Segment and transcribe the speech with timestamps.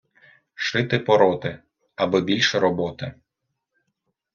[0.55, 1.57] Шити-пороти,
[1.95, 3.13] аби більше роботи.